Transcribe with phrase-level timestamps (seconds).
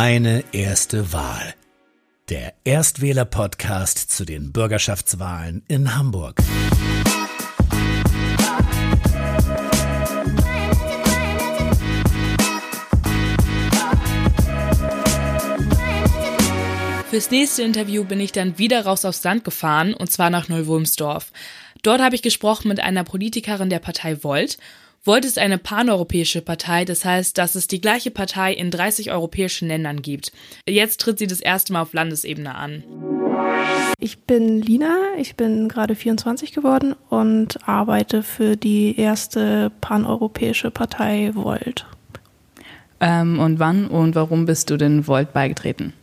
[0.00, 1.56] Meine erste Wahl.
[2.28, 6.40] Der Erstwähler-Podcast zu den Bürgerschaftswahlen in Hamburg.
[17.10, 21.32] Fürs nächste Interview bin ich dann wieder raus aufs Land gefahren, und zwar nach Neuwulmsdorf.
[21.82, 24.58] Dort habe ich gesprochen mit einer Politikerin der Partei Volt.
[25.08, 29.66] Volt ist eine paneuropäische Partei, das heißt, dass es die gleiche Partei in 30 europäischen
[29.66, 30.32] Ländern gibt.
[30.68, 32.84] Jetzt tritt sie das erste Mal auf Landesebene an.
[33.98, 41.30] Ich bin Lina, ich bin gerade 24 geworden und arbeite für die erste paneuropäische Partei
[41.32, 41.86] Volt.
[43.00, 45.94] Ähm, und wann und warum bist du denn Volt beigetreten?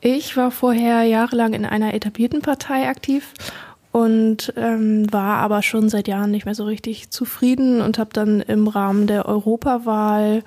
[0.00, 3.34] Ich war vorher jahrelang in einer etablierten Partei aktiv
[3.94, 8.40] und ähm, war aber schon seit Jahren nicht mehr so richtig zufrieden und habe dann
[8.40, 10.42] im Rahmen der Europawahl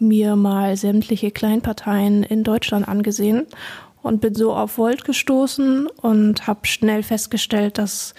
[0.00, 3.46] mir mal sämtliche Kleinparteien in Deutschland angesehen
[4.02, 8.16] und bin so auf Volt gestoßen und habe schnell festgestellt, dass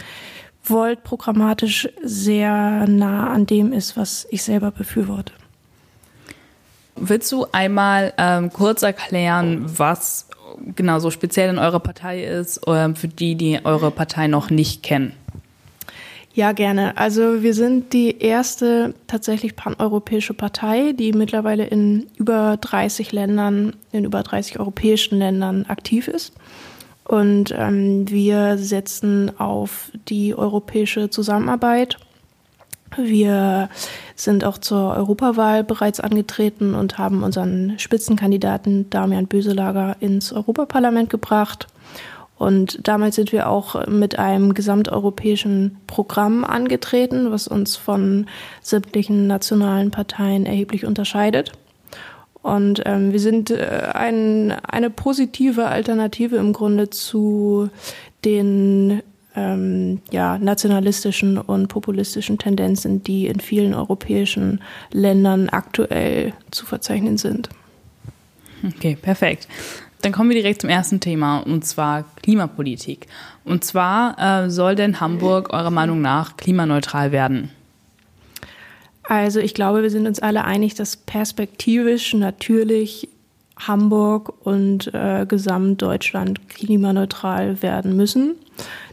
[0.63, 5.33] Volt programmatisch sehr nah an dem ist, was ich selber befürworte.
[6.95, 10.30] Willst du einmal ähm, kurz erklären, was
[10.75, 14.83] genau so speziell in eurer Partei ist, ähm, für die, die eure Partei noch nicht
[14.83, 15.13] kennen?
[16.33, 16.95] Ja, gerne.
[16.95, 24.05] Also wir sind die erste tatsächlich paneuropäische Partei, die mittlerweile in über 30 Ländern, in
[24.05, 26.33] über 30 europäischen Ländern aktiv ist.
[27.03, 31.97] Und ähm, wir setzen auf die europäische Zusammenarbeit
[32.97, 33.69] wir
[34.15, 41.67] sind auch zur Europawahl bereits angetreten und haben unseren Spitzenkandidaten Damian Böselager ins Europaparlament gebracht.
[42.37, 48.27] Und damals sind wir auch mit einem gesamteuropäischen Programm angetreten, was uns von
[48.61, 51.51] sämtlichen nationalen Parteien erheblich unterscheidet.
[52.41, 57.69] Und ähm, wir sind äh, ein, eine positive Alternative im Grunde zu
[58.23, 59.01] den
[59.39, 64.61] ähm, ja, nationalistischen und populistischen Tendenzen, die in vielen europäischen
[64.91, 67.49] Ländern aktuell zu verzeichnen sind.
[68.67, 69.47] Okay, perfekt.
[70.01, 73.07] Dann kommen wir direkt zum ersten Thema, und zwar Klimapolitik.
[73.44, 77.51] Und zwar äh, soll denn Hamburg eurer Meinung nach klimaneutral werden?
[79.03, 83.09] Also ich glaube, wir sind uns alle einig, dass perspektivisch natürlich
[83.57, 88.35] Hamburg und äh, Gesamtdeutschland klimaneutral werden müssen.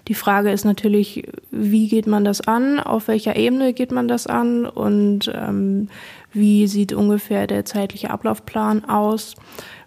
[0.08, 4.26] Die Frage ist natürlich, wie geht man das an, auf welcher Ebene geht man das
[4.26, 5.88] an und ähm,
[6.32, 9.34] wie sieht ungefähr der zeitliche Ablaufplan aus.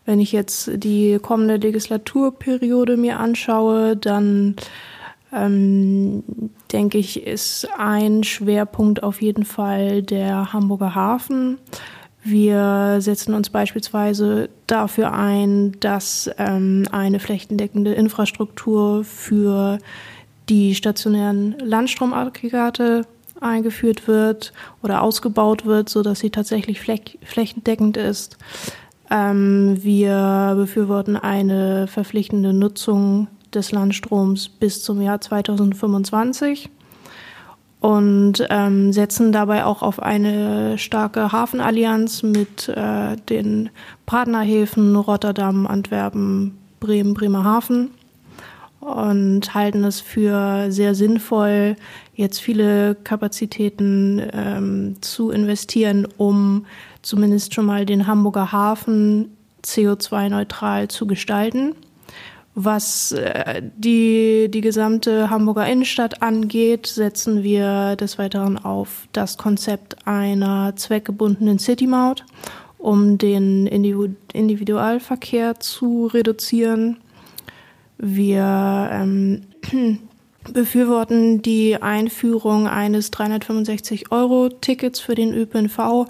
[0.06, 4.56] Wenn ich jetzt die kommende Legislaturperiode mir anschaue, dann
[5.32, 6.24] ähm,
[6.72, 11.60] denke ich, ist ein Schwerpunkt auf jeden Fall der Hamburger Hafen.
[12.24, 19.80] Wir setzen uns beispielsweise dafür ein, dass ähm, eine flächendeckende Infrastruktur für
[20.50, 23.06] die stationären Landstromaggregate
[23.40, 24.52] eingeführt wird
[24.84, 28.38] oder ausgebaut wird, so dass sie tatsächlich flächendeckend ist.
[29.10, 36.70] Ähm, wir befürworten eine verpflichtende Nutzung des Landstroms bis zum Jahr 2025
[37.80, 43.70] und ähm, setzen dabei auch auf eine starke Hafenallianz mit äh, den
[44.06, 47.92] Partnerhäfen Rotterdam, Antwerpen, Bremen, Bremerhaven
[48.82, 51.76] und halten es für sehr sinnvoll,
[52.16, 56.66] jetzt viele Kapazitäten ähm, zu investieren, um
[57.02, 61.76] zumindest schon mal den Hamburger Hafen CO2-neutral zu gestalten.
[62.62, 70.06] Was äh, die, die gesamte Hamburger Innenstadt angeht, setzen wir des Weiteren auf das Konzept
[70.06, 72.26] einer zweckgebundenen City-Maut,
[72.78, 76.98] um den Individualverkehr zu reduzieren.
[77.98, 79.44] Wir ähm,
[80.54, 86.08] befürworten die Einführung eines 365-Euro-Tickets für den ÖPNV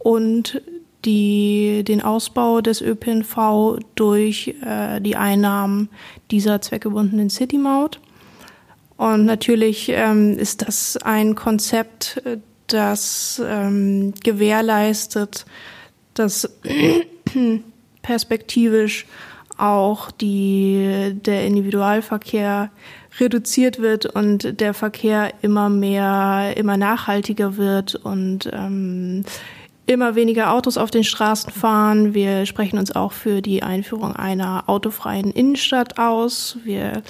[0.00, 0.60] und
[1.08, 5.88] die, den Ausbau des ÖPNV durch äh, die Einnahmen
[6.30, 7.98] dieser zweckgebundenen City-Maut.
[8.98, 12.20] Und natürlich ähm, ist das ein Konzept,
[12.66, 15.46] das ähm, gewährleistet,
[16.12, 16.50] dass
[18.02, 19.06] perspektivisch
[19.56, 22.70] auch die, der Individualverkehr
[23.18, 29.24] reduziert wird und der Verkehr immer mehr, immer nachhaltiger wird und ähm,
[29.88, 32.12] immer weniger Autos auf den Straßen fahren.
[32.12, 36.58] Wir sprechen uns auch für die Einführung einer autofreien Innenstadt aus.
[36.62, 37.02] Wir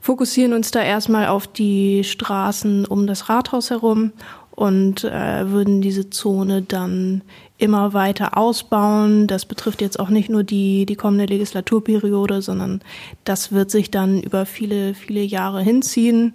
[0.00, 4.12] fokussieren uns da erstmal auf die Straßen um das Rathaus herum
[4.52, 7.20] und äh, würden diese Zone dann
[7.58, 9.26] immer weiter ausbauen.
[9.26, 12.80] Das betrifft jetzt auch nicht nur die, die kommende Legislaturperiode, sondern
[13.24, 16.34] das wird sich dann über viele, viele Jahre hinziehen.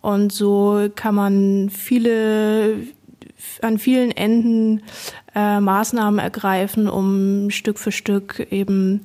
[0.00, 2.78] Und so kann man viele,
[3.62, 4.82] an vielen Enden
[5.34, 9.02] äh, Maßnahmen ergreifen, um Stück für Stück eben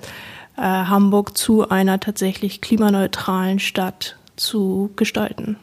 [0.58, 5.58] äh, Hamburg zu einer tatsächlich klimaneutralen Stadt zu gestalten.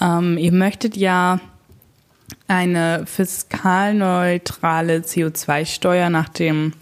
[0.00, 1.40] Ähm, ihr möchtet ja
[2.46, 6.72] eine fiskalneutrale CO2-Steuer nach dem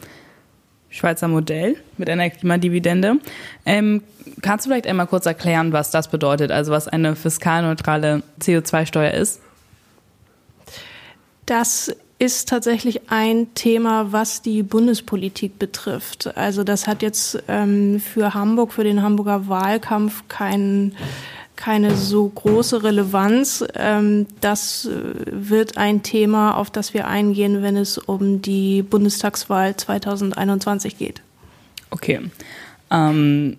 [0.90, 3.16] Schweizer Modell mit einer Klimadividende.
[3.64, 4.02] Ähm,
[4.42, 9.40] kannst du vielleicht einmal kurz erklären, was das bedeutet, also was eine fiskalneutrale CO2-Steuer ist?
[11.46, 16.36] Das ist tatsächlich ein Thema, was die Bundespolitik betrifft.
[16.36, 20.96] Also das hat jetzt ähm, für Hamburg, für den Hamburger Wahlkampf keinen
[21.56, 23.64] keine so große Relevanz.
[23.74, 24.90] Ähm, das äh,
[25.26, 31.22] wird ein Thema, auf das wir eingehen, wenn es um die Bundestagswahl 2021 geht.
[31.90, 32.20] Okay.
[32.90, 33.56] Ähm,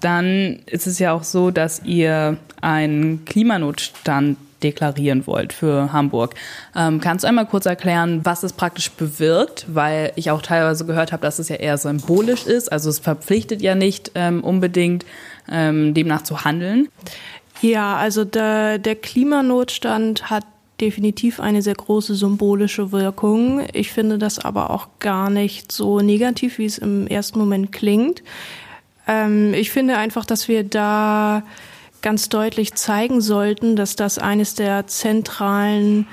[0.00, 6.34] dann ist es ja auch so, dass ihr einen Klimanotstand deklarieren wollt für Hamburg.
[6.76, 9.66] Ähm, kannst du einmal kurz erklären, was es praktisch bewirkt?
[9.68, 12.70] Weil ich auch teilweise gehört habe, dass es ja eher symbolisch ist.
[12.70, 15.04] Also es verpflichtet ja nicht ähm, unbedingt,
[15.50, 16.88] ähm, demnach zu handeln.
[17.62, 20.44] Ja, also der, der Klimanotstand hat
[20.80, 23.66] definitiv eine sehr große symbolische Wirkung.
[23.72, 28.22] Ich finde das aber auch gar nicht so negativ, wie es im ersten Moment klingt.
[29.06, 31.42] Ähm, ich finde einfach, dass wir da
[32.02, 36.06] ganz deutlich zeigen sollten, dass das eines der zentralen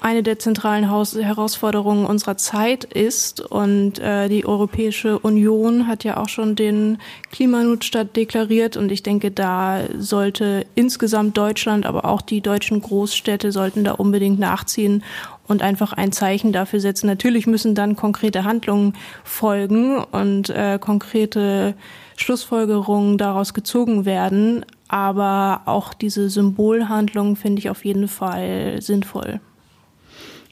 [0.00, 3.40] eine der zentralen Haus Herausforderungen unserer Zeit ist.
[3.40, 6.98] Und äh, die Europäische Union hat ja auch schon den
[7.32, 8.76] Klimanotstand deklariert.
[8.76, 14.38] Und ich denke, da sollte insgesamt Deutschland, aber auch die deutschen Großstädte sollten da unbedingt
[14.38, 15.02] nachziehen
[15.48, 17.06] und einfach ein Zeichen dafür setzen.
[17.06, 18.94] Natürlich müssen dann konkrete Handlungen
[19.24, 21.74] folgen und äh, konkrete
[22.16, 24.64] Schlussfolgerungen daraus gezogen werden.
[24.88, 29.40] Aber auch diese Symbolhandlung finde ich auf jeden Fall sinnvoll.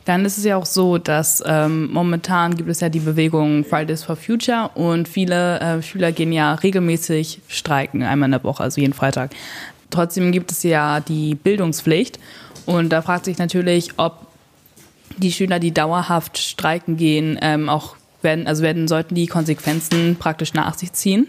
[0.04, 4.04] Dann ist es ja auch so, dass ähm, momentan gibt es ja die Bewegung Fridays
[4.04, 8.80] for Future und viele äh, Schüler gehen ja regelmäßig streiken, einmal in der Woche, also
[8.80, 9.30] jeden Freitag.
[9.90, 12.18] Trotzdem gibt es ja die Bildungspflicht
[12.66, 14.26] und da fragt sich natürlich, ob
[15.16, 20.52] die Schüler, die dauerhaft streiken gehen, ähm, auch werden, also werden, sollten die Konsequenzen praktisch
[20.54, 21.28] nach sich ziehen?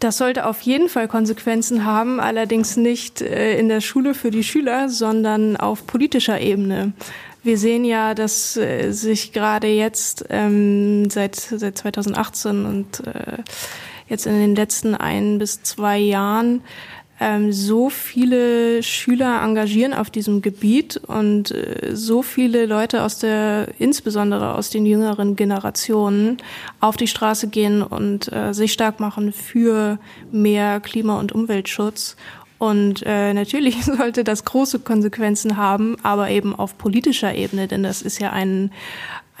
[0.00, 4.42] Das sollte auf jeden Fall Konsequenzen haben, allerdings nicht äh, in der Schule für die
[4.42, 6.94] Schüler, sondern auf politischer Ebene.
[7.42, 13.42] Wir sehen ja, dass äh, sich gerade jetzt ähm, seit, seit 2018 und äh,
[14.08, 16.62] jetzt in den letzten ein bis zwei Jahren
[17.20, 23.68] ähm, so viele Schüler engagieren auf diesem Gebiet und äh, so viele Leute aus der,
[23.78, 26.38] insbesondere aus den jüngeren Generationen,
[26.80, 29.98] auf die Straße gehen und äh, sich stark machen für
[30.32, 32.16] mehr Klima- und Umweltschutz.
[32.58, 38.00] Und äh, natürlich sollte das große Konsequenzen haben, aber eben auf politischer Ebene, denn das
[38.00, 38.70] ist ja ein,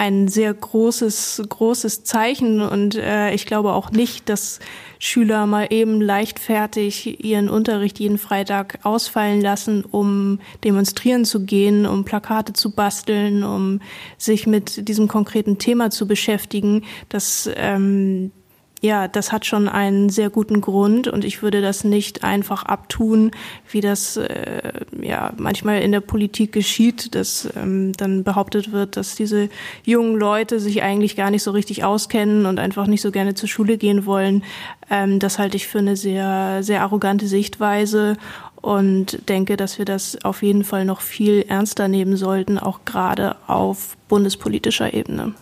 [0.00, 2.62] ein sehr großes, großes Zeichen.
[2.62, 4.58] Und äh, ich glaube auch nicht, dass
[4.98, 12.06] Schüler mal eben leichtfertig ihren Unterricht jeden Freitag ausfallen lassen, um demonstrieren zu gehen, um
[12.06, 13.80] Plakate zu basteln, um
[14.16, 16.84] sich mit diesem konkreten Thema zu beschäftigen.
[17.10, 18.32] Das ähm,
[18.80, 23.30] ja, das hat schon einen sehr guten Grund und ich würde das nicht einfach abtun,
[23.70, 29.16] wie das äh, ja manchmal in der Politik geschieht, dass ähm, dann behauptet wird, dass
[29.16, 29.50] diese
[29.84, 33.50] jungen Leute sich eigentlich gar nicht so richtig auskennen und einfach nicht so gerne zur
[33.50, 34.44] Schule gehen wollen.
[34.88, 38.16] Ähm, das halte ich für eine sehr, sehr arrogante Sichtweise
[38.62, 43.36] und denke, dass wir das auf jeden Fall noch viel ernster nehmen sollten, auch gerade
[43.46, 45.34] auf bundespolitischer Ebene.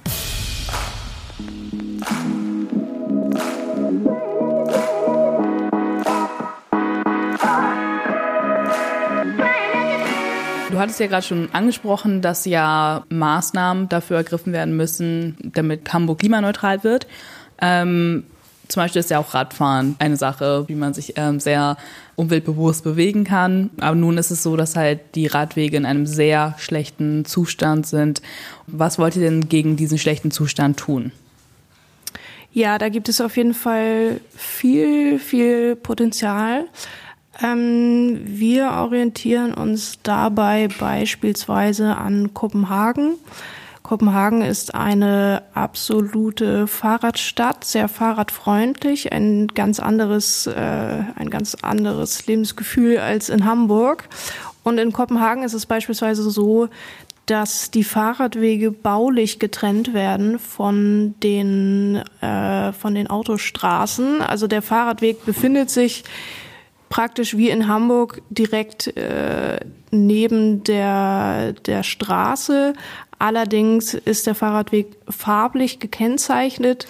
[10.89, 16.83] Hattest ja gerade schon angesprochen, dass ja Maßnahmen dafür ergriffen werden müssen, damit Hamburg klimaneutral
[16.83, 17.07] wird.
[17.61, 18.25] Ähm,
[18.69, 21.77] zum Beispiel ist ja auch Radfahren eine Sache, wie man sich ähm, sehr
[22.17, 23.69] umweltbewusst bewegen kann.
[23.81, 28.23] Aber nun ist es so, dass halt die Radwege in einem sehr schlechten Zustand sind.
[28.67, 31.13] Was wollt ihr denn gegen diesen schlechten Zustand tun?
[32.51, 36.65] Ja, da gibt es auf jeden Fall viel, viel Potenzial.
[37.43, 43.15] Ähm, wir orientieren uns dabei beispielsweise an Kopenhagen.
[43.89, 52.99] Kopenhagen ist eine absolute Fahrradstadt, sehr fahrradfreundlich, ein ganz anderes, äh, ein ganz anderes Lebensgefühl
[52.99, 54.09] als in Hamburg.
[54.63, 56.69] Und in Kopenhagen ist es beispielsweise so,
[57.25, 64.21] dass die Fahrradwege baulich getrennt werden von den, äh, von den Autostraßen.
[64.21, 66.05] Also der Fahrradweg befindet sich
[66.89, 72.73] praktisch wie in Hamburg direkt äh, neben der, der Straße.
[73.19, 76.87] Allerdings ist der Fahrradweg farblich gekennzeichnet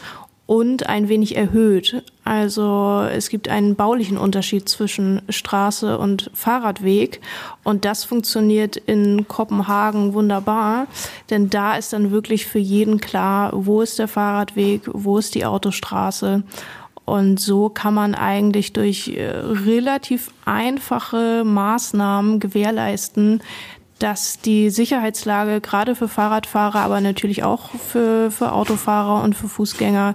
[0.49, 2.03] und ein wenig erhöht.
[2.25, 7.21] Also es gibt einen baulichen Unterschied zwischen Straße und Fahrradweg
[7.65, 10.87] und das funktioniert in Kopenhagen wunderbar,
[11.29, 15.45] denn da ist dann wirklich für jeden klar, wo ist der Fahrradweg, wo ist die
[15.45, 16.43] Autostraße
[17.09, 23.43] und so kann man eigentlich durch äh, relativ einfache Maßnahmen gewährleisten,
[23.99, 30.15] dass die Sicherheitslage gerade für Fahrradfahrer, aber natürlich auch für, für Autofahrer und für Fußgänger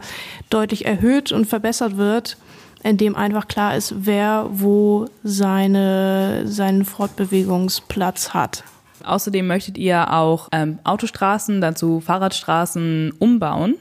[0.50, 2.38] deutlich erhöht und verbessert wird,
[2.84, 8.64] indem einfach klar ist, wer wo seine, seinen Fortbewegungsplatz hat.
[9.04, 13.76] Außerdem möchtet ihr auch ähm, Autostraßen, dazu Fahrradstraßen umbauen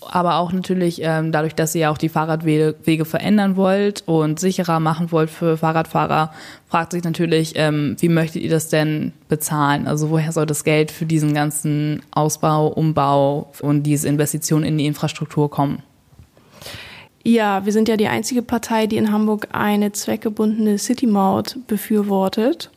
[0.00, 5.12] aber auch natürlich ähm, dadurch, dass ihr auch die Fahrradwege verändern wollt und sicherer machen
[5.12, 6.32] wollt für Fahrradfahrer,
[6.68, 9.86] fragt sich natürlich, ähm, wie möchtet ihr das denn bezahlen?
[9.86, 14.86] Also woher soll das Geld für diesen ganzen Ausbau, Umbau und diese Investition in die
[14.86, 15.82] Infrastruktur kommen?
[17.26, 22.70] Ja, wir sind ja die einzige Partei, die in Hamburg eine zweckgebundene City-Maut befürwortet.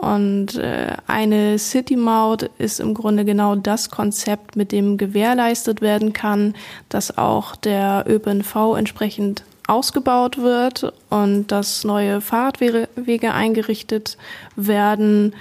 [0.00, 6.54] Und äh, eine City-Maut ist im Grunde genau das Konzept, mit dem gewährleistet werden kann,
[6.88, 14.18] dass auch der ÖPNV entsprechend ausgebaut wird und dass neue Fahrradwege eingerichtet
[14.56, 15.34] werden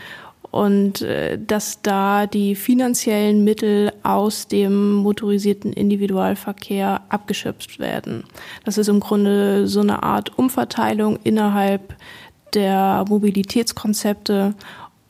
[0.53, 8.23] und äh, dass da die finanziellen Mittel aus dem motorisierten Individualverkehr abgeschöpft werden.
[8.63, 11.95] Das ist im Grunde so eine Art Umverteilung innerhalb
[12.55, 14.55] der Mobilitätskonzepte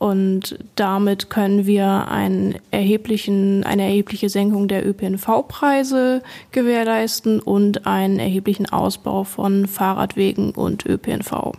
[0.03, 6.21] und damit können wir einen erheblichen, eine erhebliche Senkung der ÖPNV-Preise
[6.51, 11.53] gewährleisten und einen erheblichen Ausbau von Fahrradwegen und ÖPNV.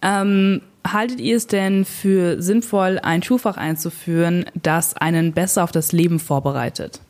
[0.00, 5.90] Ähm, haltet ihr es denn für sinnvoll, ein Schulfach einzuführen, das einen besser auf das
[5.90, 7.00] Leben vorbereitet?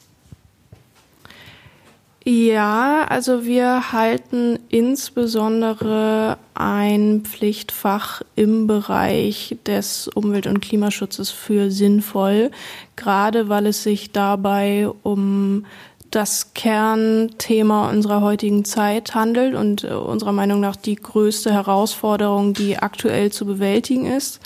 [2.24, 12.52] Ja, also wir halten insbesondere ein Pflichtfach im Bereich des Umwelt- und Klimaschutzes für sinnvoll,
[12.94, 15.66] gerade weil es sich dabei um
[16.12, 22.78] das Kernthema unserer heutigen Zeit handelt und äh, unserer Meinung nach die größte Herausforderung, die
[22.78, 24.38] aktuell zu bewältigen ist.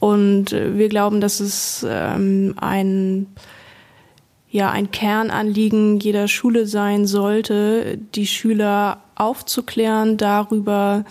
[0.00, 3.26] Und äh, wir glauben, dass es ähm, ein
[4.56, 11.04] ja ein Kernanliegen jeder Schule sein sollte, die Schüler aufzuklären darüber,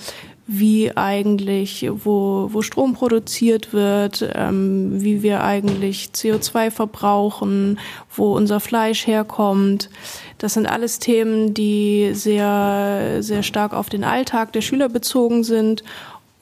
[0.47, 7.79] wie eigentlich, wo, wo Strom produziert wird, ähm, wie wir eigentlich CO2 verbrauchen,
[8.15, 9.89] wo unser Fleisch herkommt.
[10.37, 15.83] Das sind alles Themen, die sehr, sehr stark auf den Alltag der Schüler bezogen sind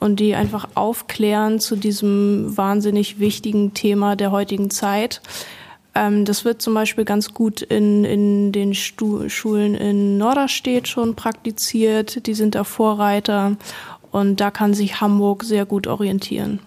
[0.00, 5.22] und die einfach aufklären zu diesem wahnsinnig wichtigen Thema der heutigen Zeit.
[5.94, 11.14] Ähm, das wird zum Beispiel ganz gut in, in den Stu Schulen in Norderstedt schon
[11.14, 12.26] praktiziert.
[12.26, 13.56] Die sind da Vorreiter
[14.10, 16.60] und da kann sich Hamburg sehr gut orientieren.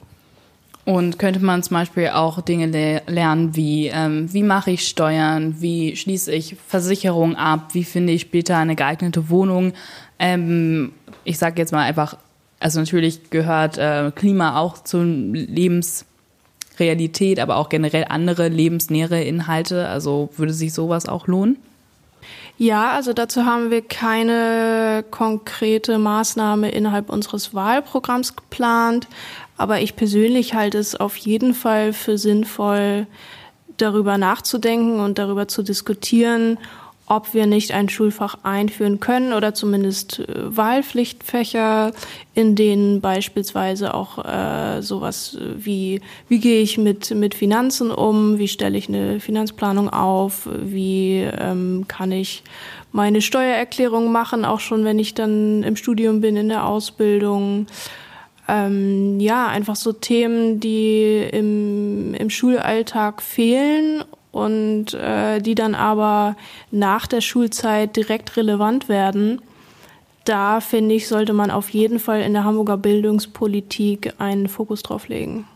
[0.86, 5.56] Und könnte man zum Beispiel auch Dinge le lernen wie, ähm, wie mache ich Steuern,
[5.60, 9.74] wie schließe ich Versicherungen ab, wie finde ich später eine geeignete Wohnung.
[10.18, 10.94] Ähm,
[11.26, 12.16] ich sage jetzt mal einfach,
[12.62, 16.06] also natürlich gehört äh, Klima auch zum Lebens
[16.80, 19.88] Realität, aber auch generell andere lebensnähere Inhalte?
[19.88, 21.58] Also würde sich sowas auch lohnen?
[22.58, 29.08] Ja, also dazu haben wir keine konkrete Maßnahme innerhalb unseres Wahlprogramms geplant,
[29.58, 33.06] aber ich persönlich halte es auf jeden Fall für sinnvoll,
[33.78, 36.58] darüber nachzudenken und darüber zu diskutieren,
[37.08, 41.94] ob wir nicht ein Schulfach einführen können oder zumindest äh, Wahlpflichtfächer,
[42.34, 48.50] in denen beispielsweise auch äh, sowas wie, wie gehe ich mit, mit Finanzen um, wie
[48.50, 52.44] stelle ich eine Finanzplanung auf, wie ähm, kann ich
[52.92, 57.68] meine Steuererklärung machen, auch schon wenn ich dann im Studium bin, in der Ausbildung.
[58.50, 64.04] Ähm, ja, einfach so Themen, die im, im Schulalltag fehlen
[64.38, 66.36] und äh, die dann aber
[66.70, 69.42] nach der Schulzeit direkt relevant werden,
[70.26, 75.08] da finde ich, sollte man auf jeden Fall in der Hamburger Bildungspolitik einen Fokus drauf
[75.08, 75.48] legen.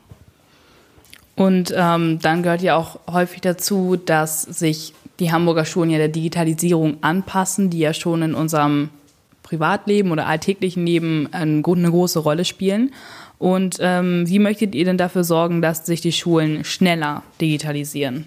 [1.35, 6.07] Und ähm, dann gehört ja auch häufig dazu, dass sich die Hamburger Schulen ja der
[6.07, 8.89] Digitalisierung anpassen, die ja schon in unserem
[9.43, 12.93] Privatleben oder alltäglichen Leben eine große Rolle spielen.
[13.38, 18.25] Und ähm, wie möchtet ihr denn dafür sorgen, dass sich die Schulen schneller digitalisieren?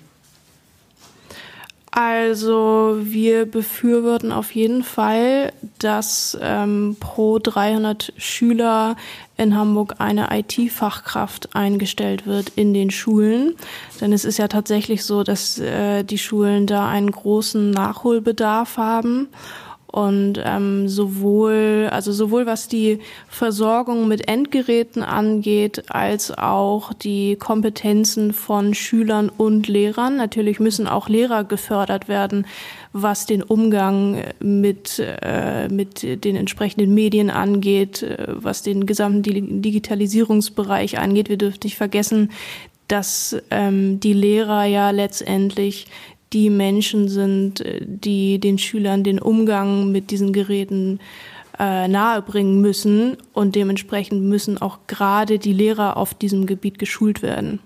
[1.97, 8.97] Also wir befürworten auf jeden Fall, dass ähm, pro 300 Schüler
[9.37, 13.55] in Hamburg eine IT-Fachkraft eingestellt wird in den Schulen.
[14.01, 19.29] Denn es ist ja tatsächlich so, dass äh, die Schulen da einen großen Nachholbedarf haben.
[19.95, 22.99] Und ähm, sowohl, also sowohl was die
[23.29, 30.17] Versorgung mit Endgeräten angeht, als auch die Kompetenzen von Schülern und Lehrern.
[30.17, 32.45] Natürlich müssen auch Lehrer gefördert werden,
[32.93, 40.99] was den Umgang mit, äh, mit den entsprechenden Medien angeht, äh, was den gesamten Digitalisierungsbereich
[40.99, 41.29] angeht.
[41.29, 42.33] Wir dürfen nicht vergessen,
[42.89, 45.87] dass ähm, die Lehrer ja letztendlich
[46.35, 51.01] die Menschen sind, äh, die den Schülern den Umgang mit diesen Geräten
[51.59, 57.61] äh, nahebringen müssen und dementsprechend müssen auch gerade die Lehrer auf diesem Gebiet geschult werden.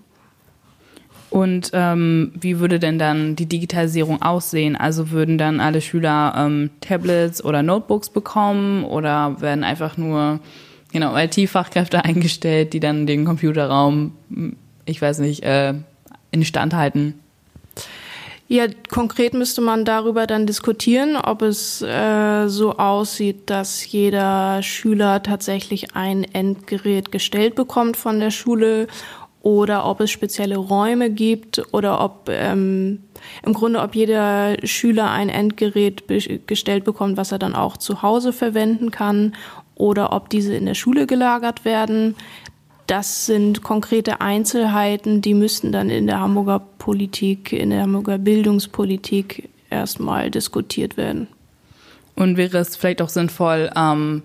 [1.31, 4.75] Und ähm, wie würde denn dann die Digitalisierung aussehen?
[4.75, 10.39] Also würden dann alle Schüler ähm, Tablets oder Notebooks bekommen oder werden einfach nur
[10.91, 14.13] genau IT-Fachkräfte eingestellt, die dann den Computerraum,
[14.85, 15.75] ich weiß nicht, äh,
[16.31, 17.15] instand halten?
[18.51, 25.21] Ja, konkret müsste man darüber dann diskutieren, ob es äh, so aussieht, dass jeder Schüler
[25.21, 28.87] tatsächlich ein Endgerät gestellt bekommt von der Schule
[29.43, 33.03] oder ob es spezielle Räume gibt oder ob ähm,
[33.45, 36.05] im Grunde, ob jeder Schüler ein Endgerät
[36.47, 39.35] gestellt bekommt, was er dann auch zu Hause verwenden kann
[39.75, 42.15] oder ob diese in der Schule gelagert werden.
[42.89, 49.47] Das sind konkrete Einzelheiten, die müssten dann in der Hamburger Politik, in der Hamburger Bildungspolitik
[49.69, 51.27] erstmal diskutiert werden.
[52.15, 54.23] Und wäre es vielleicht auch sinnvoll, ähm,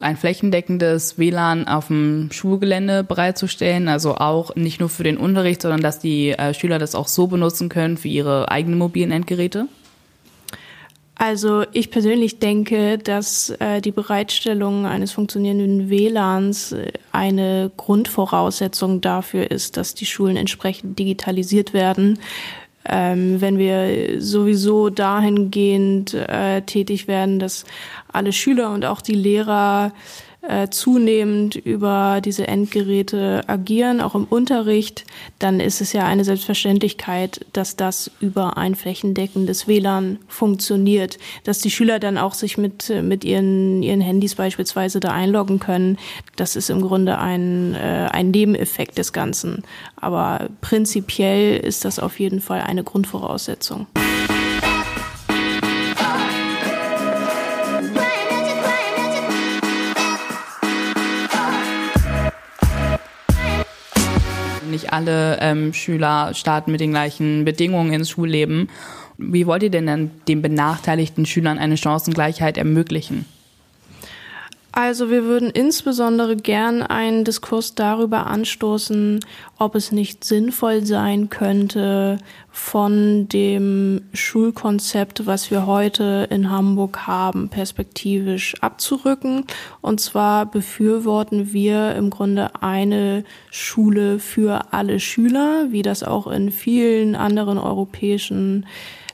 [0.00, 5.80] ein flächendeckendes WLAN auf dem Schulgelände bereitzustellen, also auch nicht nur für den Unterricht, sondern
[5.80, 9.68] dass die äh, Schüler das auch so benutzen können für ihre eigenen mobilen Endgeräte?
[11.14, 19.50] Also ich persönlich denke, dass äh, die Bereitstellung eines funktionierenden WLANs äh, eine Grundvoraussetzung dafür
[19.50, 22.18] ist, dass die Schulen entsprechend digitalisiert werden.
[22.84, 27.64] Ähm, wenn wir sowieso dahingehend äh, tätig werden, dass
[28.10, 29.92] alle Schüler und auch die Lehrer
[30.42, 35.04] äh, zunehmend über diese Endgeräte agieren, auch im Unterricht,
[35.38, 41.70] dann ist es ja eine Selbstverständlichkeit, dass das über ein flächendeckendes WLAN funktioniert, dass die
[41.70, 45.96] Schüler dann auch sich mit, mit ihren, ihren Handys beispielsweise da einloggen können.
[46.36, 49.62] Das ist im Grunde ein, äh, ein Nebeneffekt des Ganzen.
[49.96, 53.86] Aber prinzipiell ist das auf jeden Fall eine Grundvoraussetzung.
[64.92, 68.68] Alle ähm, Schüler starten mit den gleichen Bedingungen ins Schulleben.
[69.18, 73.24] Wie wollt ihr denn dann den benachteiligten Schülern eine Chancengleichheit ermöglichen?
[74.74, 79.20] Also wir würden insbesondere gern einen Diskurs darüber anstoßen,
[79.58, 82.18] ob es nicht sinnvoll sein könnte,
[82.50, 89.44] von dem Schulkonzept, was wir heute in Hamburg haben, perspektivisch abzurücken.
[89.82, 96.50] Und zwar befürworten wir im Grunde eine Schule für alle Schüler, wie das auch in
[96.50, 98.64] vielen anderen europäischen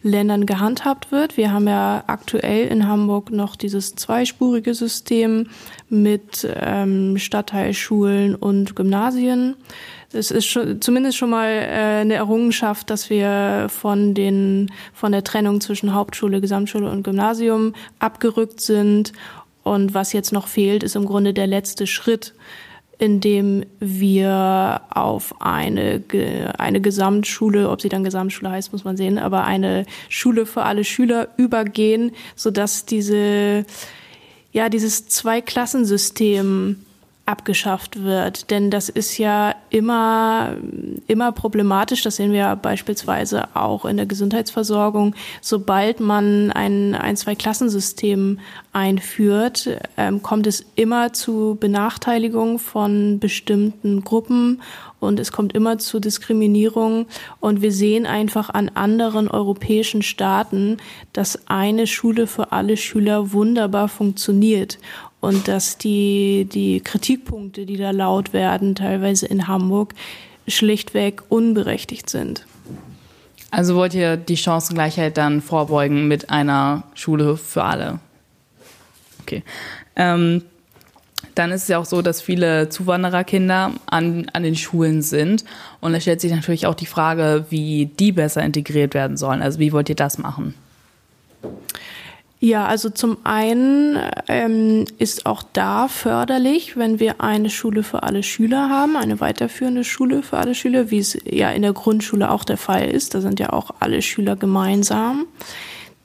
[0.02, 1.37] Ländern gehandhabt wird.
[1.37, 5.48] Wir haben ja aktuell in Hamburg noch dieses zweispurige System
[5.88, 9.56] mit ähm, Stadtteilschulen und Gymnasien.
[10.12, 15.24] Es ist schon, zumindest schon mal äh, eine Errungenschaft, dass wir von den von der
[15.24, 19.12] Trennung zwischen Hauptschule, Gesamtschule und Gymnasium abgerückt sind.
[19.64, 22.32] Und was jetzt noch fehlt, ist im Grunde der letzte Schritt
[22.98, 26.02] indem wir auf eine,
[26.58, 30.84] eine Gesamtschule, ob sie dann Gesamtschule heißt, muss man sehen, aber eine Schule für alle
[30.84, 33.64] Schüler übergehen, sodass diese,
[34.52, 36.84] ja, dieses Zweiklassensystem
[37.28, 38.50] abgeschafft wird.
[38.50, 40.56] Denn das ist ja immer,
[41.06, 42.02] immer problematisch.
[42.02, 45.14] Das sehen wir beispielsweise auch in der Gesundheitsversorgung.
[45.42, 48.38] Sobald man ein, ein Zwei-Klassensystem
[48.72, 54.62] einführt, ähm, kommt es immer zu Benachteiligung von bestimmten Gruppen
[55.00, 57.06] und es kommt immer zu Diskriminierung.
[57.40, 60.78] Und wir sehen einfach an anderen europäischen Staaten,
[61.12, 64.78] dass eine Schule für alle Schüler wunderbar funktioniert
[65.20, 69.94] und dass die, die Kritikpunkte, die da laut werden, teilweise in Hamburg,
[70.46, 72.46] schlichtweg unberechtigt sind.
[73.50, 77.98] Also wollt ihr die Chancengleichheit dann vorbeugen mit einer Schule für alle?
[79.22, 79.42] Okay.
[79.96, 80.42] Ähm,
[81.35, 85.44] dann ist es ja auch so, dass viele Zuwandererkinder an, an den Schulen sind.
[85.81, 89.40] Und da stellt sich natürlich auch die Frage, wie die besser integriert werden sollen.
[89.40, 90.54] Also wie wollt ihr das machen?
[92.40, 93.98] Ja, also zum einen
[94.29, 99.83] ähm, ist auch da förderlich, wenn wir eine Schule für alle Schüler haben, eine weiterführende
[99.83, 103.14] Schule für alle Schüler, wie es ja in der Grundschule auch der Fall ist.
[103.14, 105.27] Da sind ja auch alle Schüler gemeinsam.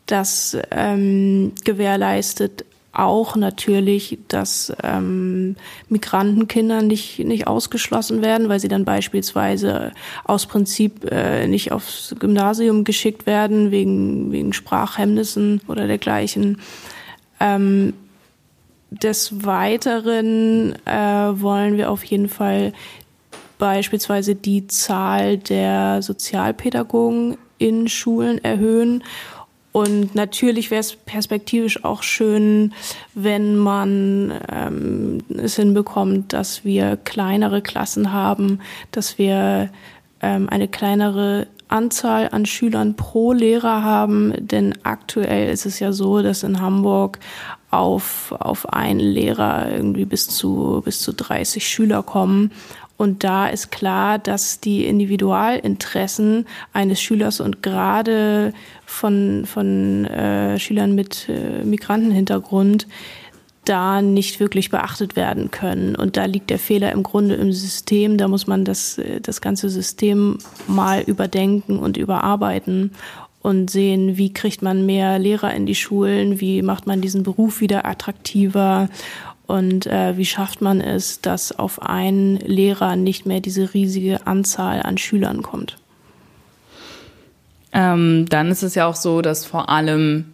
[0.08, 5.56] Das ähm, gewährleistet auch natürlich, dass ähm,
[5.90, 9.92] Migrantenkinder nicht, nicht ausgeschlossen werden, weil sie dann beispielsweise
[10.24, 16.62] aus Prinzip äh, nicht aufs Gymnasium geschickt werden wegen, wegen Sprachhemmnissen oder dergleichen.
[17.40, 17.94] Ähm,
[18.92, 22.74] des Weiteren äh, wollen wir auf jeden Fall
[23.58, 29.04] beispielsweise die Zahl der Sozialpädagogen in Schulen erhöhen
[29.74, 32.74] und natürlich wäre es perspektivisch auch schön,
[33.16, 38.60] wenn man ähm, es hinbekommt, dass wir kleinere Klassen haben,
[38.92, 39.72] dass wir
[40.22, 44.34] ähm, eine kleinere Anzahl an Schülern pro Lehrer haben.
[44.38, 47.18] Denn aktuell ist es ja so, dass in Hamburg
[47.72, 52.52] auf, auf einen Lehrer irgendwie bis zu, bis zu 30 Schüler kommen.
[52.98, 58.54] Und da ist klar, dass die Individualinteressen eines Schülers und gerade
[58.86, 62.88] von, von äh, Schülern mit äh, Migrantenhintergrund
[63.66, 65.96] da nicht wirklich beachtet werden können.
[65.96, 68.18] Und da liegt der Fehler im Grunde im System.
[68.18, 72.92] Da muss man das, äh, das ganze System mal überdenken und überarbeiten
[73.42, 77.60] und sehen, wie kriegt man mehr Lehrer in die Schulen, wie macht man diesen Beruf
[77.60, 78.90] wieder attraktiver
[79.46, 84.82] und äh, wie schafft man es, dass auf einen Lehrer nicht mehr diese riesige Anzahl
[84.82, 85.78] an Schülern kommt.
[87.74, 90.34] Ähm, dann ist es ja auch so, dass vor allem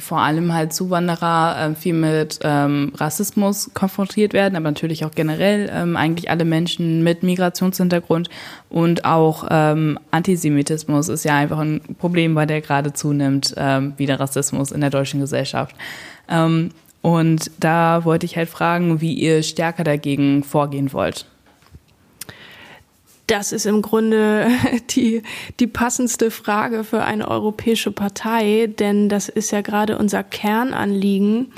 [0.00, 5.68] vor allem halt Zuwanderer äh, viel mit ähm, Rassismus konfrontiert werden, aber natürlich auch generell
[5.72, 8.28] ähm, eigentlich alle Menschen mit Migrationshintergrund
[8.68, 14.06] und auch ähm, Antisemitismus ist ja einfach ein Problem, weil der gerade zunimmt, ähm, wie
[14.06, 15.74] der Rassismus in der deutschen Gesellschaft.
[16.28, 16.70] Ähm,
[17.02, 21.26] und da wollte ich halt fragen, wie ihr stärker dagegen vorgehen wollt.
[23.28, 24.48] Das ist im Grunde
[24.90, 25.22] die,
[25.60, 31.52] die passendste Frage für eine europäische Partei, denn das ist ja gerade unser Kernanliegen.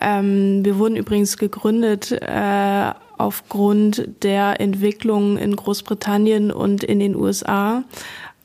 [0.00, 7.84] Ähm, wir wurden übrigens gegründet äh, aufgrund der Entwicklung in Großbritannien und in den USA.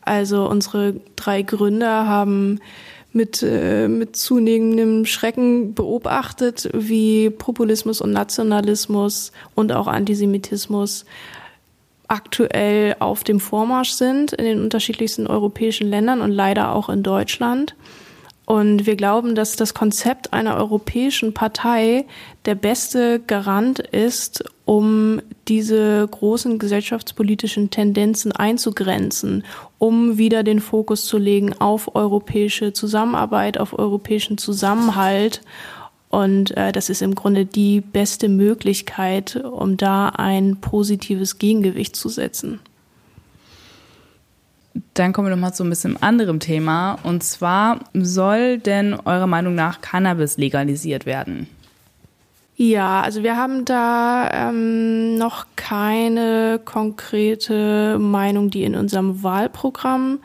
[0.01, 2.59] Also unsere drei Gründer haben
[3.15, 11.05] mit, äh, mit zunehmendem Schrecken beobachtet, wie Populismus und Nationalismus und auch Antisemitismus
[12.07, 17.75] aktuell auf dem Vormarsch sind in den unterschiedlichsten europäischen Ländern und leider auch in Deutschland.
[18.45, 22.05] Und wir glauben, dass das Konzept einer europäischen Partei
[22.45, 29.43] der beste Garant ist, um diese großen gesellschaftspolitischen Tendenzen einzugrenzen,
[29.79, 35.41] um wieder den Fokus zu legen auf europäische Zusammenarbeit, auf europäischen Zusammenhalt
[36.15, 42.07] und äh, das ist im Grunde die beste Möglichkeit, um da ein positives Gegengewicht zu
[42.07, 42.61] setzen.
[44.93, 46.97] Dann kommen wir noch mal zu ein bisschen anderem Thema.
[47.03, 51.47] Und zwar soll denn eurer Meinung nach Cannabis legalisiert werden?
[52.57, 60.19] Ja, also wir haben da ähm, noch keine konkrete Meinung, die in unserem Wahlprogramm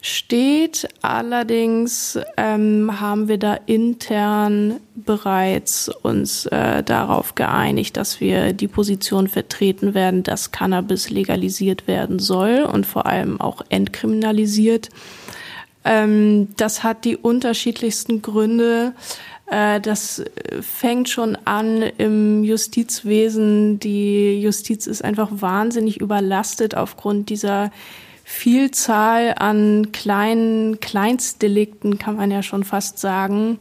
[0.00, 0.88] steht.
[1.02, 9.28] Allerdings ähm, haben wir da intern bereits uns äh, darauf geeinigt, dass wir die Position
[9.28, 14.90] vertreten werden, dass Cannabis legalisiert werden soll und vor allem auch entkriminalisiert.
[15.84, 18.92] Ähm, das hat die unterschiedlichsten Gründe.
[19.46, 20.24] Äh, das
[20.60, 23.80] fängt schon an im Justizwesen.
[23.80, 27.70] Die Justiz ist einfach wahnsinnig überlastet aufgrund dieser
[28.28, 33.60] Vielzahl an kleinen Kleinstdelikten, kann man ja schon fast sagen.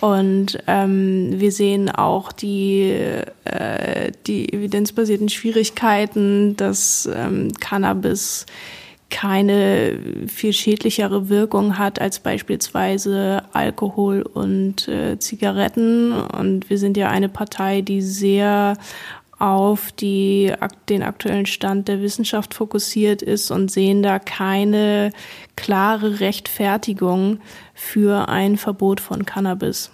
[0.00, 2.88] Und ähm, wir sehen auch die,
[3.44, 8.46] äh, die evidenzbasierten Schwierigkeiten, dass ähm, Cannabis
[9.10, 9.98] keine
[10.28, 16.12] viel schädlichere Wirkung hat als beispielsweise Alkohol und äh, Zigaretten.
[16.12, 18.76] Und wir sind ja eine Partei, die sehr
[19.40, 20.52] auf die,
[20.88, 25.12] den aktuellen Stand der Wissenschaft fokussiert ist und sehen da keine
[25.56, 27.40] klare Rechtfertigung
[27.74, 29.90] für ein Verbot von Cannabis.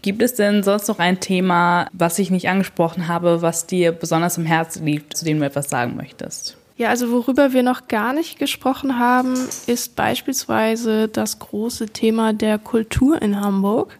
[0.00, 4.38] Gibt es denn sonst noch ein Thema, was ich nicht angesprochen habe, was dir besonders
[4.38, 6.56] im Herzen liegt, zu dem du etwas sagen möchtest?
[6.78, 12.58] Ja, also worüber wir noch gar nicht gesprochen haben, ist beispielsweise das große Thema der
[12.58, 13.98] Kultur in Hamburg.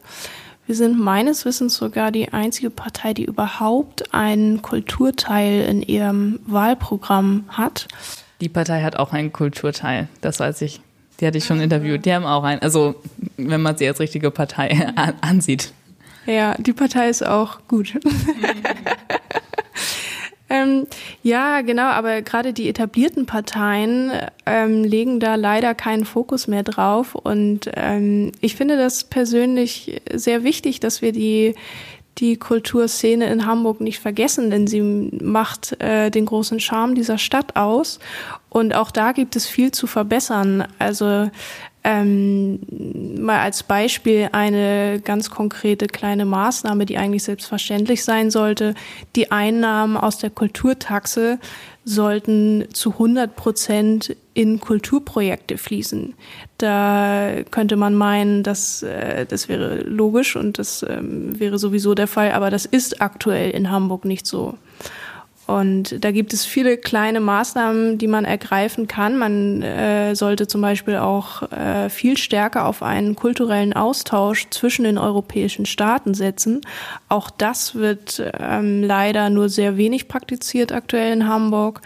[0.69, 7.47] Wir sind meines Wissens sogar die einzige Partei, die überhaupt einen Kulturteil in ihrem Wahlprogramm
[7.49, 7.89] hat.
[8.43, 10.83] Die Partei hat auch einen Kulturteil, das weiß ich.
[11.21, 12.05] Die hatte ich schon interviewt.
[12.05, 12.61] Die haben auch einen.
[12.61, 12.97] Also,
[13.39, 15.73] wenn man sie als richtige Partei ansieht.
[16.27, 17.95] Ja, die Partei ist auch gut.
[20.51, 20.87] Ähm,
[21.23, 24.13] ja, genau, aber gerade die etablierten Parteien
[24.47, 27.15] ähm, legen da leider keinen Fokus mehr drauf.
[27.15, 31.55] Und ähm, ich finde das persönlich sehr wichtig, dass wir die
[32.19, 37.57] die Kulturszene in Hamburg nicht vergessen, denn sie macht äh, den großen Charme dieser Stadt
[37.57, 38.01] aus.
[38.51, 40.67] Und auch da gibt es viel zu verbessern.
[40.79, 41.31] Also
[41.85, 42.59] ähm,
[43.21, 48.75] mal als Beispiel eine ganz konkrete kleine Maßnahme, die eigentlich selbstverständlich sein sollte.
[49.17, 51.39] Die Einnahmen aus der Kulturtaxe
[51.85, 56.15] sollten zu 100 Prozent in Kulturprojekte fließen.
[56.59, 62.07] Da könnte man meinen, dass äh, das wäre logisch und das ähm, wäre sowieso der
[62.07, 64.59] Fall, aber das ist aktuell in Hamburg nicht so.
[65.49, 69.17] Und da gibt es viele kleine Maßnahmen, die man ergreifen kann.
[69.17, 74.99] Man äh, sollte zum Beispiel auch äh, viel stärker auf einen kulturellen Austausch zwischen den
[74.99, 76.61] europäischen Staaten setzen.
[77.09, 81.81] Auch das wird ähm, leider nur sehr wenig praktiziert aktuell in Hamburg.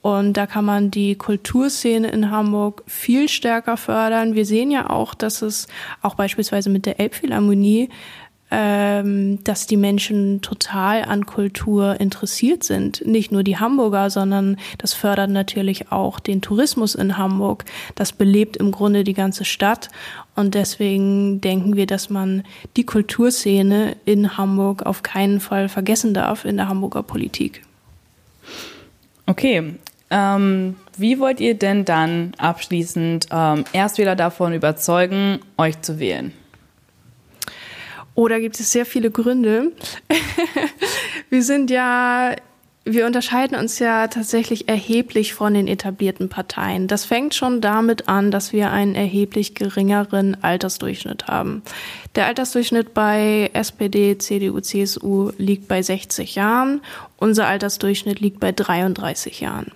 [0.00, 4.34] Und da kann man die Kulturszene in Hamburg viel stärker fördern.
[4.36, 5.66] Wir sehen ja auch, dass es
[6.02, 7.88] auch beispielsweise mit der Elbphilharmonie
[8.54, 13.02] ähm, dass die Menschen total an Kultur interessiert sind.
[13.06, 17.64] Nicht nur die Hamburger, sondern das fördert natürlich auch den Tourismus in Hamburg.
[17.94, 19.88] Das belebt im Grunde die ganze Stadt.
[20.36, 22.44] Und deswegen denken wir, dass man
[22.76, 27.62] die Kulturszene in Hamburg auf keinen Fall vergessen darf in der Hamburger Politik.
[29.24, 29.76] Okay.
[30.10, 36.34] Ähm, wie wollt ihr denn dann abschließend ähm, Erstwähler davon überzeugen, euch zu wählen?
[38.14, 39.72] Oder gibt es sehr viele Gründe?
[41.30, 42.36] wir sind ja,
[42.84, 46.88] wir unterscheiden uns ja tatsächlich erheblich von den etablierten Parteien.
[46.88, 51.62] Das fängt schon damit an, dass wir einen erheblich geringeren Altersdurchschnitt haben.
[52.14, 56.82] Der Altersdurchschnitt bei SPD, CDU, CSU liegt bei 60 Jahren.
[57.16, 59.72] Unser Altersdurchschnitt liegt bei 33 Jahren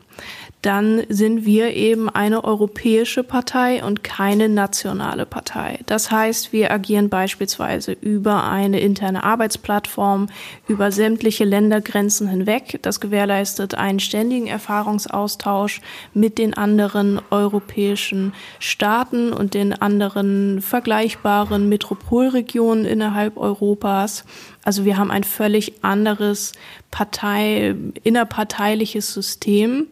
[0.67, 5.79] dann sind wir eben eine europäische Partei und keine nationale Partei.
[5.87, 10.27] Das heißt, wir agieren beispielsweise über eine interne Arbeitsplattform,
[10.67, 12.81] über sämtliche Ländergrenzen hinweg.
[12.83, 15.83] Das gewährleistet einen ständigen Erfahrungsaustausch
[16.15, 24.25] mit den anderen europäischen Staaten und den anderen vergleichbaren Metropolregionen innerhalb Europas.
[24.65, 26.55] Also wir haben ein völlig anderes
[26.91, 29.87] Partei, innerparteiliches System.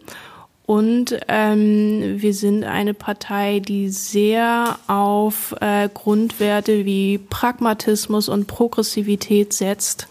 [0.65, 9.53] Und ähm, wir sind eine Partei, die sehr auf äh, Grundwerte wie Pragmatismus und Progressivität
[9.53, 10.07] setzt.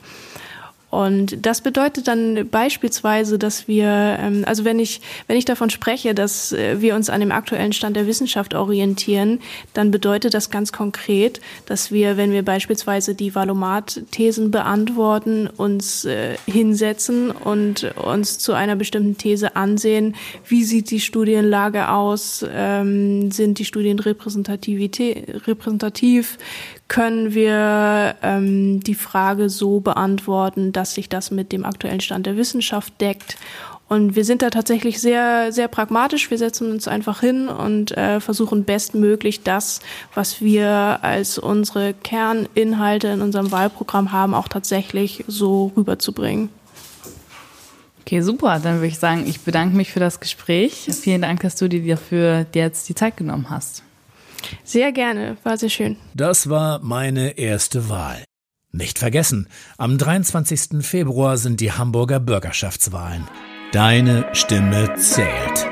[0.95, 3.89] Und das bedeutet dann beispielsweise, dass wir,
[4.21, 7.73] ähm, also wenn ich, wenn ich davon spreche, dass äh, wir uns an dem aktuellen
[7.73, 9.41] Stand der Wissenschaft orientieren,
[9.73, 16.37] dann bedeutet das ganz konkret, dass wir, wenn wir beispielsweise die Valomat-Thesen beantworten, uns äh,
[16.47, 20.15] hinsetzen und uns zu einer bestimmten These ansehen,
[20.47, 24.79] wie sieht die Studienlage aus, ähm, sind die Studien repräsentativ,
[26.89, 32.37] können wir ähm, die Frage so beantworten, dass sich das mit dem aktuellen Stand der
[32.37, 33.37] Wissenschaft deckt.
[33.87, 36.31] Und wir sind da tatsächlich sehr, sehr pragmatisch.
[36.31, 39.81] Wir setzen uns einfach hin und äh, versuchen bestmöglich das,
[40.15, 46.49] was wir als unsere Kerninhalte in unserem Wahlprogramm haben, auch tatsächlich so rüberzubringen.
[48.01, 48.59] Okay, super.
[48.63, 50.91] Dann würde ich sagen, ich bedanke mich für das Gespräch.
[51.01, 53.84] Vielen Dank, dass du dir dafür jetzt die Zeit genommen hast.
[54.65, 55.97] Sehr gerne, war sehr schön.
[56.15, 58.25] Das war meine erste Wahl.
[58.73, 60.85] Nicht vergessen, am 23.
[60.85, 63.25] Februar sind die Hamburger Bürgerschaftswahlen.
[63.73, 65.67] Deine Stimme zählt.